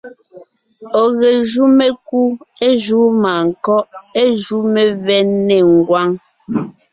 [1.01, 2.21] Ɔ̀ ge jú mekú,
[2.65, 3.87] é júu mânkɔ́ʼ,
[4.21, 6.09] é jú mevɛ́ nê ngwáŋ.